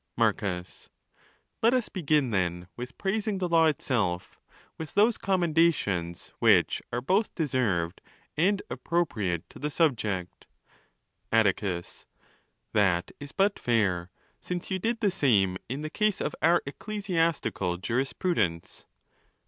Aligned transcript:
Marcus.—Let 0.17 1.75
us 1.75 1.87
begin, 1.87 2.31
then, 2.31 2.67
with 2.75 2.97
praising 2.97 3.37
the 3.37 3.47
law 3.47 3.67
itself, 3.67 4.39
with 4.75 4.95
those 4.95 5.15
commendations 5.19 6.33
which 6.39 6.81
are 6.91 7.01
both 7.01 7.35
deserved 7.35 8.01
and 8.35 8.63
appropriate 8.71 9.47
to 9.51 9.59
the 9.59 9.69
subject. 9.69 10.47
Aiticus.—That 11.31 13.11
is 13.19 13.31
but 13.31 13.59
fair, 13.59 14.09
since 14.39 14.71
you 14.71 14.79
did 14.79 15.01
the 15.01 15.11
same 15.11 15.59
in 15.69 15.83
the 15.83 15.91
case 15.91 16.19
of 16.19 16.33
our 16.41 16.63
ecclesiastical 16.65 17.77
jurisprudence. 17.77 18.87